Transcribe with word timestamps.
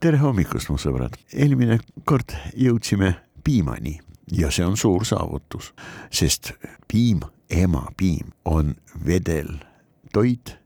tere 0.00 0.18
hommikust, 0.20 0.68
mu 0.70 0.76
sõbrad. 0.80 1.16
eelmine 1.32 1.78
kord 2.04 2.34
jõudsime 2.56 3.14
piimani 3.44 3.96
ja 4.32 4.50
see 4.52 4.66
on 4.66 4.76
suur 4.76 5.06
saavutus, 5.08 5.72
sest 6.10 6.52
piim, 6.90 7.22
emapiim 7.50 8.32
on 8.44 8.74
vedel 9.06 9.54
toit 10.12 10.56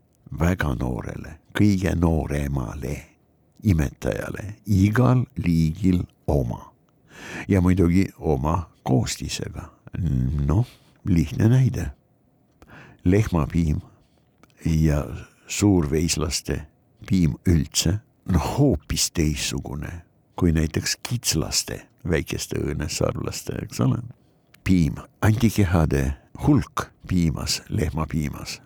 väga 0.41 0.75
noorele, 0.81 1.39
kõige 1.55 1.95
nooremale 1.99 2.97
imetajale, 3.63 4.57
igal 4.67 5.27
liigil 5.37 6.03
oma. 6.27 6.73
ja 7.49 7.61
muidugi 7.61 8.09
oma 8.19 8.71
koostisega. 8.83 9.71
noh, 10.47 10.67
lihtne 11.05 11.49
näide. 11.49 11.91
lehmapiim 13.05 13.81
ja 14.65 15.07
suurveislaste 15.47 16.67
piim 17.07 17.35
üldse 17.47 18.01
on 18.31 18.41
hoopis 18.41 19.11
teistsugune 19.11 20.03
kui 20.39 20.53
näiteks 20.53 20.97
kitslaste, 21.09 21.83
väikeste 22.09 22.61
õõnesarvlaste, 22.63 23.59
eks 23.65 23.81
ole. 23.81 23.99
piim, 24.65 24.95
antikehade 25.23 26.15
hulk 26.47 26.87
piimas, 27.09 27.63
lehmapiimas, 27.69 28.61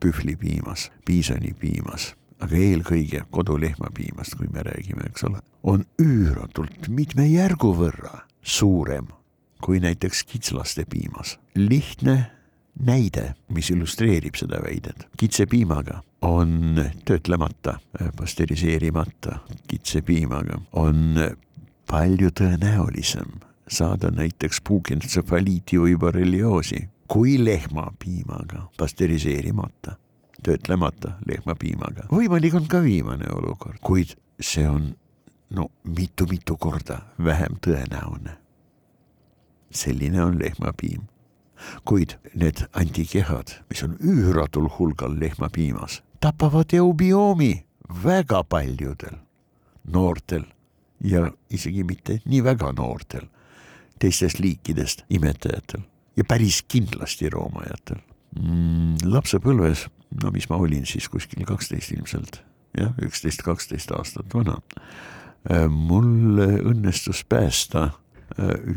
pühvlipiimas, 0.00 0.90
piisonipiimas, 1.04 2.12
aga 2.40 2.56
eelkõige 2.56 3.24
kodulehmapiimast, 3.30 4.36
kui 4.36 4.52
me 4.52 4.62
räägime, 4.62 5.08
eks 5.08 5.24
ole, 5.24 5.40
on 5.62 5.86
üüratult 6.02 6.88
mitme 6.88 7.26
järgu 7.26 7.72
võrra 7.74 8.26
suurem 8.42 9.08
kui 9.64 9.80
näiteks 9.80 10.24
kitslaste 10.24 10.84
piimas. 10.84 11.38
lihtne 11.54 12.30
näide, 12.80 13.34
mis 13.48 13.70
illustreerib 13.70 14.34
seda 14.34 14.60
väidet. 14.62 15.06
kitsepiimaga 15.16 16.02
on 16.22 16.84
töötlemata, 17.04 17.78
pastöriseerimata 18.16 19.38
kitsepiimaga 19.68 20.60
on 20.72 21.16
palju 21.90 22.30
tõenäolisem 22.40 23.40
saada 23.68 24.10
näiteks 24.10 24.60
puukentsefaliiti 24.68 25.78
või 25.78 25.96
borrelioosi 25.98 26.88
kui 27.08 27.44
lehmapiimaga, 27.44 28.68
pastöriseerimata, 28.78 29.96
töötlemata 30.42 31.12
lehmapiimaga. 31.26 32.08
võimalik 32.12 32.54
on 32.54 32.68
ka 32.68 32.82
viimane 32.82 33.30
olukord, 33.32 33.78
kuid 33.80 34.16
see 34.40 34.68
on 34.68 34.94
no 35.50 35.70
mitu-mitu 35.84 36.56
korda 36.56 36.98
vähem 37.24 37.58
tõenäoline. 37.66 38.36
selline 39.70 40.22
on 40.22 40.38
lehmapiim 40.38 41.02
kuid 41.84 42.16
need 42.34 42.66
antikehad, 42.72 43.54
mis 43.70 43.82
on 43.86 43.96
üüratul 44.00 44.68
hulgal 44.78 45.18
lehmapiimas, 45.20 46.02
tapavad 46.20 46.72
eubiomi 46.74 47.64
väga 48.04 48.44
paljudel 48.44 49.18
noortel 49.92 50.44
ja 51.04 51.30
isegi 51.50 51.84
mitte 51.84 52.20
nii 52.24 52.44
väga 52.44 52.72
noortel 52.76 53.28
teistest 54.00 54.40
liikidest 54.40 55.04
imetajatel 55.10 55.84
ja 56.16 56.24
päris 56.24 56.62
kindlasti 56.68 57.30
roomajatel 57.32 58.00
mm,. 58.40 59.04
lapsepõlves, 59.04 59.86
no 60.22 60.32
mis 60.34 60.48
ma 60.50 60.60
olin 60.60 60.86
siis 60.88 61.08
kuskil 61.12 61.44
kaksteist 61.48 61.92
ilmselt, 61.96 62.40
jah, 62.78 62.94
üksteist, 63.02 63.44
kaksteist 63.46 63.92
aastat 63.96 64.34
vana. 64.34 64.58
Äh, 65.46 65.66
mul 65.70 66.40
õnnestus 66.40 67.22
päästa 67.28 67.90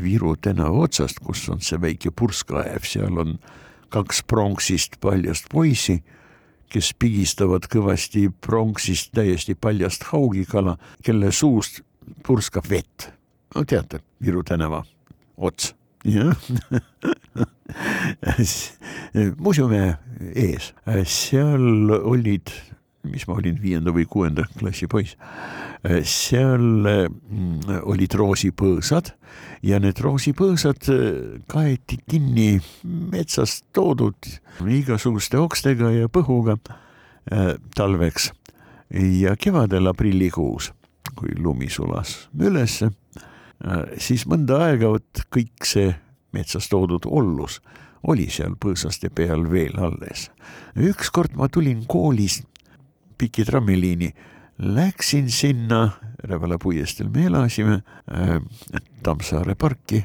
Viru 0.02 0.36
tänava 0.36 0.86
otsast, 0.86 1.18
kus 1.24 1.48
on 1.50 1.60
see 1.64 1.80
väike 1.80 2.12
purskkaev, 2.16 2.86
seal 2.86 3.18
on 3.18 3.38
kaks 3.90 4.22
pronksist 4.30 5.00
paljast 5.02 5.50
poissi, 5.50 5.98
kes 6.70 6.92
pigistavad 6.98 7.66
kõvasti 7.70 8.28
pronksist 8.40 9.10
täiesti 9.16 9.56
paljast 9.58 10.06
haugikala, 10.12 10.76
kelle 11.02 11.32
suust 11.34 11.82
purskab 12.26 12.68
vett. 12.70 13.10
no 13.54 13.64
teate, 13.64 14.00
Viru 14.22 14.42
tänava 14.46 14.84
ots, 15.36 15.74
jah. 16.04 16.36
Muuseumi 19.42 19.80
ees, 20.34 20.72
seal 21.06 21.90
olid 21.98 22.50
mis 23.08 23.26
ma 23.28 23.38
olin 23.40 23.56
viienda 23.62 23.92
või 23.94 24.06
kuuenda 24.08 24.44
klassi 24.58 24.88
poiss, 24.90 25.16
seal 26.04 26.84
mm, 26.84 27.80
olid 27.88 28.14
roosipõõsad 28.20 29.14
ja 29.64 29.80
need 29.80 30.00
roosipõõsad 30.00 30.90
äh, 30.92 31.06
kaeti 31.50 32.00
kinni 32.08 32.60
metsast 32.84 33.66
toodud 33.76 34.28
igasuguste 34.68 35.40
okstega 35.40 35.92
ja 35.94 36.10
põhuga 36.12 36.58
äh, 36.60 37.54
talveks 37.76 38.30
ja 38.90 39.36
kevadel 39.38 39.88
aprillikuus, 39.92 40.72
kui 41.14 41.32
lumi 41.38 41.70
sulas 41.70 42.28
ülesse, 42.36 42.90
äh, 43.64 43.84
siis 43.96 44.26
mõnda 44.28 44.60
aega 44.66 44.92
vot 44.96 45.24
kõik 45.32 45.68
see 45.68 45.94
metsas 46.36 46.68
toodud 46.70 47.08
ollus 47.08 47.60
oli 48.08 48.30
seal 48.32 48.54
põõsaste 48.56 49.10
peal 49.12 49.44
veel 49.50 49.76
alles. 49.76 50.30
ükskord 50.76 51.36
ma 51.36 51.48
tulin 51.52 51.84
koolist 51.88 52.46
piki 53.20 53.44
trammiliini. 53.44 54.10
Läksin 54.60 55.30
sinna, 55.32 55.88
Rävala 56.24 56.58
puiesteel 56.60 57.08
me 57.08 57.24
elasime 57.30 57.78
äh,, 58.12 58.40
Tammsaare 59.02 59.54
parki, 59.56 60.02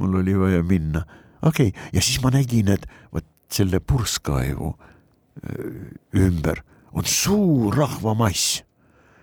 mul 0.00 0.20
oli 0.22 0.36
vaja 0.38 0.62
minna. 0.62 1.04
okei 1.42 1.68
okay., 1.68 1.90
ja 1.92 2.00
siis 2.02 2.22
ma 2.22 2.32
nägin, 2.32 2.70
et 2.72 2.86
vot 3.12 3.26
selle 3.52 3.80
purskkaevu 3.80 4.72
äh, 4.72 6.22
ümber 6.24 6.62
on 6.92 7.04
suur 7.04 7.76
rahvamass 7.76 8.62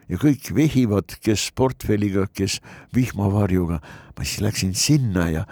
ja 0.09 0.19
kõik 0.21 0.51
vehivad, 0.53 1.17
kes 1.21 1.49
portfelliga, 1.57 2.27
kes 2.33 2.59
vihmavarjuga. 2.93 3.81
ma 4.17 4.23
siis 4.23 4.41
läksin 4.45 4.73
sinna 4.77 5.29
ja 5.29 5.45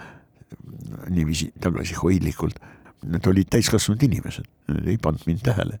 niiviisi 1.10 1.50
tagasihoidlikult 1.60 2.60
need 3.10 3.26
olid 3.30 3.50
täiskasvanud 3.52 4.02
inimesed, 4.06 4.48
ei 4.86 4.98
pannud 4.98 5.24
mind 5.28 5.44
tähele. 5.46 5.78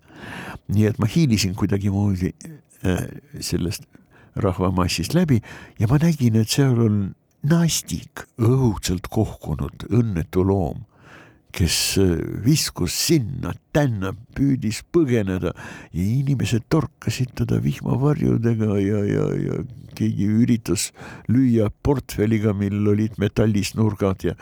nii 0.68 0.86
et 0.88 0.98
ma 0.98 1.08
hiilisin 1.10 1.54
kuidagimoodi 1.58 2.32
äh, 2.86 3.04
sellest 3.40 3.86
rahvamassist 4.36 5.14
läbi 5.14 5.40
ja 5.78 5.88
ma 5.90 5.98
nägin, 6.02 6.36
et 6.40 6.50
seal 6.50 6.80
on 6.80 6.98
nastik, 7.44 8.24
õudselt 8.40 9.10
kohkunud 9.12 9.86
õnnetu 9.92 10.44
loom, 10.46 10.84
kes 11.54 11.78
äh, 12.02 12.16
viskus 12.44 12.96
sinna-tänna, 13.06 14.14
püüdis 14.34 14.82
põgeneda 14.92 15.54
ja 15.92 16.04
inimesed 16.04 16.66
torkasid 16.72 17.34
teda 17.42 17.60
vihmavarjudega 17.62 18.78
ja, 18.82 19.04
ja, 19.06 19.28
ja 19.38 19.62
keegi 19.94 20.26
üritas 20.42 20.88
lüüa 21.30 21.70
portfelliga, 21.86 22.54
millel 22.56 22.94
olid 22.96 23.20
metallist 23.22 23.78
nurgad 23.78 24.26
ja 24.26 24.34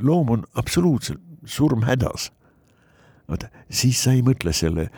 loom 0.00 0.30
on 0.38 0.46
absoluutselt 0.58 1.20
surmhädas. 1.44 2.32
vaata, 3.28 3.48
siis 3.70 4.02
sa 4.04 4.12
ei 4.12 4.22
mõtle 4.22 4.52
selle 4.52 4.90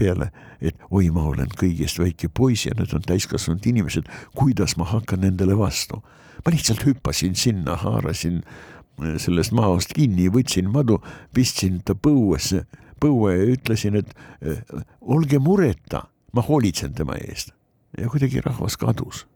peale, 0.00 0.30
et 0.60 0.76
oi, 0.90 1.08
ma 1.12 1.24
olen 1.30 1.48
kõigest 1.60 2.00
väike 2.00 2.28
poiss 2.32 2.66
ja 2.68 2.74
need 2.76 2.92
on 2.96 3.04
täiskasvanud 3.04 3.66
inimesed, 3.66 4.08
kuidas 4.36 4.76
ma 4.80 4.88
hakkan 4.88 5.24
nendele 5.24 5.56
vastu. 5.58 6.02
ma 6.44 6.52
lihtsalt 6.52 6.84
hüppasin 6.86 7.34
sinna, 7.36 7.76
haarasin 7.76 8.40
äh, 8.40 9.16
sellest 9.20 9.52
maost 9.52 9.92
kinni, 9.96 10.30
võtsin 10.32 10.70
madu, 10.72 11.00
pistsin 11.36 11.82
ta 11.84 11.94
põuesse, 11.94 12.64
põue 13.00 13.34
ja 13.36 13.48
ütlesin, 13.56 13.98
et 14.00 14.14
äh, 14.40 14.62
olge 15.00 15.38
mureta, 15.38 16.06
ma 16.32 16.44
hoolitsen 16.46 16.94
tema 16.96 17.18
eest. 17.20 17.52
ja 17.98 18.08
kuidagi 18.08 18.40
rahvas 18.44 18.76
kadus. 18.76 19.26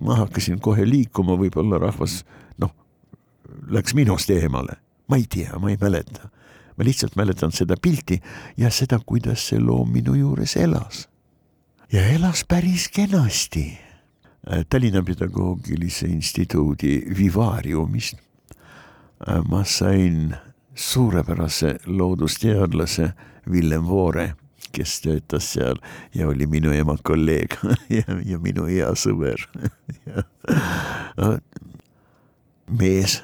ma 0.00 0.16
hakkasin 0.22 0.60
kohe 0.60 0.88
liikuma, 0.88 1.36
võib-olla 1.36 1.78
rahvas 1.78 2.22
noh, 2.58 2.72
läks 3.68 3.94
minust 3.94 4.30
eemale 4.30 4.83
ma 5.08 5.16
ei 5.16 5.26
tea, 5.28 5.58
ma 5.58 5.70
ei 5.70 5.78
mäleta. 5.80 6.28
ma 6.76 6.84
lihtsalt 6.84 7.16
mäletan 7.16 7.52
seda 7.52 7.76
pilti 7.82 8.20
ja 8.56 8.70
seda, 8.70 8.98
kuidas 9.06 9.48
see 9.48 9.60
loom 9.60 9.92
minu 9.92 10.14
juures 10.14 10.56
elas. 10.56 11.08
ja 11.92 12.06
elas 12.08 12.44
päris 12.48 12.88
kenasti. 12.88 13.78
Tallinna 14.68 15.02
Pedagoogilise 15.02 16.06
Instituudi 16.06 17.02
vivaariumist 17.18 18.18
ma 19.48 19.64
sain 19.64 20.36
suurepärase 20.74 21.76
loodusteadlase 21.86 23.12
Villem 23.52 23.86
Voore, 23.86 24.34
kes 24.72 25.00
töötas 25.00 25.52
seal 25.52 25.76
ja 26.14 26.28
oli 26.28 26.46
minu 26.46 26.72
ema 26.72 26.96
kolleeg 27.02 27.56
ja, 27.98 28.02
ja 28.24 28.38
minu 28.38 28.66
hea 28.66 28.90
sõber 28.98 29.46
mees 32.80 33.22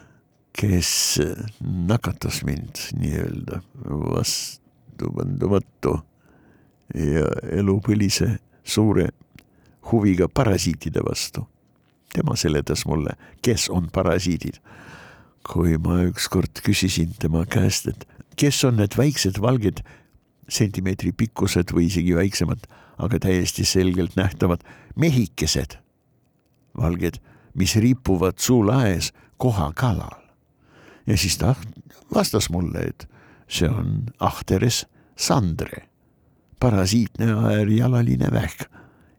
kes 0.61 1.19
nakatas 1.89 2.43
mind 2.45 2.77
nii-öelda 3.01 3.63
vastupandumatu 3.89 5.95
ja 6.95 7.27
elupõlise 7.57 8.35
suure 8.65 9.09
huviga 9.93 10.29
parasiitide 10.29 11.01
vastu. 11.07 11.47
tema 12.13 12.37
seletas 12.37 12.87
mulle, 12.87 13.11
kes 13.43 13.71
on 13.71 13.89
parasiidid. 13.93 14.61
kui 15.53 15.79
ma 15.79 16.03
ükskord 16.05 16.61
küsisin 16.63 17.15
tema 17.19 17.47
käest, 17.47 17.89
et 17.89 18.09
kes 18.37 18.65
on 18.65 18.77
need 18.77 18.97
väiksed 18.97 19.41
valged 19.41 19.81
sentimeetri 20.49 21.13
pikkused 21.13 21.73
või 21.73 21.87
isegi 21.87 22.15
väiksemad, 22.15 22.67
aga 22.99 23.19
täiesti 23.19 23.65
selgelt 23.65 24.17
nähtavad 24.17 24.61
mehikesed. 24.97 25.79
valged, 26.77 27.17
mis 27.55 27.77
ripuvad 27.77 28.39
suulaes 28.39 29.13
kohakalal. 29.37 30.20
Ja 31.07 31.17
siis 31.17 31.39
ta 31.39 31.55
vastas 32.15 32.51
mulle, 32.51 32.79
et 32.93 33.09
see 33.49 33.69
on 33.69 34.11
Ahteres 34.21 34.87
Sandre, 35.17 35.87
parasiitne 36.61 37.33
äärjalaline 37.33 38.31
vähk. 38.33 38.69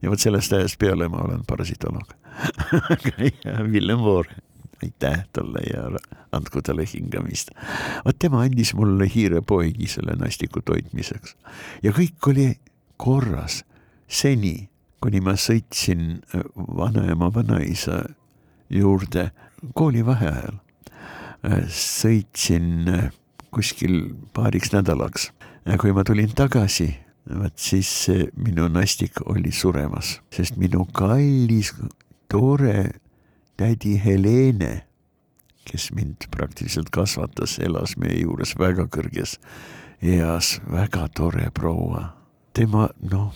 ja 0.02 0.10
vot 0.10 0.20
sellest 0.20 0.54
ajast 0.54 0.80
peale 0.80 1.08
ma 1.10 1.22
olen 1.22 1.44
parasitoloog 1.48 2.14
Villem 3.74 4.00
Voore 4.00 4.36
aitäh 4.84 5.26
talle 5.34 5.60
ja 5.74 6.00
andku 6.32 6.62
talle 6.62 6.86
hingamist. 6.94 7.50
vot 8.06 8.20
tema 8.20 8.42
andis 8.42 8.74
mulle 8.74 9.08
hiirepoegi 9.16 9.88
selle 9.88 10.16
nastiku 10.18 10.62
toitmiseks 10.66 11.36
ja 11.84 11.92
kõik 11.92 12.30
oli 12.32 12.48
korras 12.98 13.64
seni, 14.08 14.70
kuni 15.02 15.22
ma 15.22 15.36
sõitsin 15.40 16.22
äh, 16.36 16.44
vanaema 16.56 17.32
vanaisa 17.34 18.04
juurde 18.70 19.32
koolivaheajal. 19.74 20.60
Äh, 21.42 21.64
sõitsin 21.74 22.90
äh, 22.90 23.08
kuskil 23.52 24.16
paariks 24.34 24.74
nädalaks 24.76 25.32
kui 25.78 25.94
ma 25.94 26.04
tulin 26.04 26.32
tagasi, 26.34 26.88
vot 27.38 27.58
siis 27.62 27.90
minu 28.34 28.68
nastik 28.72 29.22
oli 29.30 29.52
suremas, 29.54 30.18
sest 30.34 30.58
minu 30.58 30.88
kallis 30.94 31.74
tore 32.32 33.02
tädi 33.62 33.94
Helene, 34.02 34.88
kes 35.70 35.92
mind 35.94 36.28
praktiliselt 36.34 36.90
kasvatas, 36.90 37.60
elas 37.62 37.94
meie 38.02 38.24
juures 38.24 38.56
väga 38.58 38.88
kõrges 38.90 39.38
eas, 40.02 40.58
väga 40.66 41.08
tore 41.14 41.52
proua. 41.54 42.18
tema, 42.54 42.90
noh, 43.00 43.32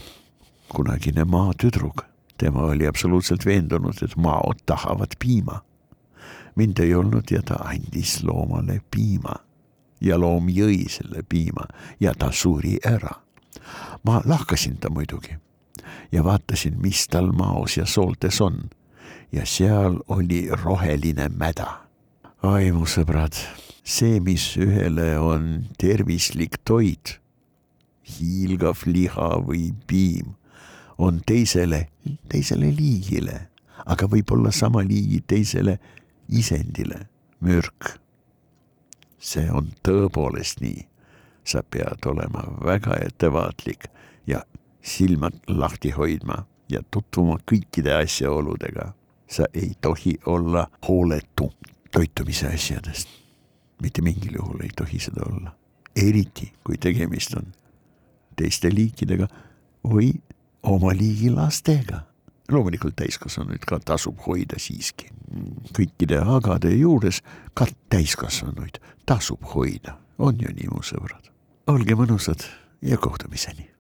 kunagine 0.68 1.24
maatüdruk, 1.24 2.04
tema 2.38 2.66
oli 2.74 2.88
absoluutselt 2.88 3.46
veendunud, 3.46 4.02
et 4.02 4.18
maod 4.18 4.60
tahavad 4.66 5.14
piima. 5.20 5.62
Mind 6.56 6.80
ei 6.80 6.96
olnud 6.96 7.32
ja 7.32 7.42
ta 7.46 7.56
andis 7.70 8.24
loomale 8.24 8.82
piima 8.92 9.36
ja 10.02 10.20
loom 10.20 10.50
jõi 10.50 10.86
selle 10.90 11.24
piima 11.30 11.68
ja 12.00 12.14
ta 12.14 12.32
suri 12.32 12.78
ära. 12.86 13.22
ma 14.04 14.22
lahkasin 14.26 14.78
ta 14.78 14.90
muidugi 14.90 15.36
ja 16.12 16.24
vaatasin, 16.24 16.78
mis 16.82 17.08
tal 17.08 17.32
maos 17.32 17.78
ja 17.78 17.86
sooltes 17.86 18.42
on 18.42 18.70
ja 19.32 19.46
seal 19.46 20.00
oli 20.08 20.48
roheline 20.52 21.30
mäda. 21.30 21.82
ai, 22.44 22.72
mu 22.72 22.86
sõbrad, 22.86 23.34
see, 23.84 24.20
mis 24.22 24.54
ühele 24.62 25.16
on 25.20 25.66
tervislik 25.82 26.60
toit, 26.64 27.18
hiilgav 28.06 28.86
liha 28.86 29.32
või 29.42 29.72
piim, 29.88 30.36
on 31.02 31.22
teisele, 31.26 31.88
teisele 32.30 32.70
liigile, 32.70 33.48
aga 33.86 34.08
võib-olla 34.08 34.54
sama 34.54 34.86
liigi 34.86 35.24
teisele 35.28 35.80
isendile 36.30 37.08
mürk. 37.40 38.00
see 39.20 39.50
on 39.52 39.72
tõepoolest 39.84 40.62
nii. 40.62 40.88
sa 41.44 41.64
pead 41.64 42.06
olema 42.06 42.44
väga 42.66 42.98
ettevaatlik 43.06 43.86
ja 44.28 44.44
silmad 44.82 45.34
lahti 45.48 45.92
hoidma 45.92 46.46
ja 46.70 46.82
tutvuma 46.92 47.38
kõikide 47.52 47.94
asjaoludega 47.94 48.94
sa 49.28 49.46
ei 49.54 49.74
tohi 49.82 50.18
olla 50.26 50.68
hooletu 50.88 51.54
toitumise 51.92 52.48
asjadest. 52.48 53.08
mitte 53.82 54.02
mingil 54.02 54.36
juhul 54.36 54.62
ei 54.64 54.70
tohi 54.78 55.00
seda 55.00 55.22
olla, 55.30 55.56
eriti 55.96 56.54
kui 56.64 56.78
tegemist 56.78 57.34
on 57.36 57.54
teiste 58.36 58.70
liikidega 58.74 59.28
või 59.84 60.12
oma 60.64 60.94
liigi 60.94 61.30
lastega. 61.30 62.02
Loomulikult 62.52 62.96
täiskasvanuid 62.96 63.66
ka 63.68 63.80
tasub 63.80 64.20
hoida 64.28 64.60
siiski, 64.62 65.10
kõikide 65.76 66.22
agade 66.22 66.74
juures 66.76 67.22
ka 67.54 67.68
täiskasvanuid 67.90 68.82
tasub 69.06 69.46
hoida, 69.54 69.98
on 70.18 70.42
ju 70.42 70.52
nii, 70.54 70.72
mu 70.72 70.84
sõbrad. 70.84 71.32
olge 71.68 71.96
mõnusad 71.96 72.46
ja 72.82 72.98
kohtumiseni 72.98 73.75